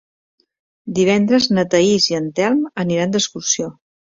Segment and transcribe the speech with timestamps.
[0.99, 3.71] Divendres na Thaís i en Telm aniran d'excursió.